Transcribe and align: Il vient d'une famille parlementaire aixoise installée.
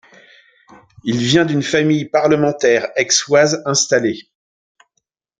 Il 1.03 1.19
vient 1.19 1.45
d'une 1.45 1.61
famille 1.61 2.05
parlementaire 2.09 2.87
aixoise 2.95 3.61
installée. 3.67 4.23